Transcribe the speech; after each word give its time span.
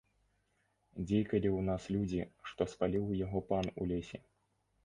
Дзейкалі 1.09 1.49
ў 1.57 1.67
нас 1.69 1.83
людзі, 1.97 2.21
што 2.53 2.67
спаліў 2.75 3.05
яго 3.25 3.39
пан 3.53 3.65
у 3.81 3.89
лесе. 3.93 4.19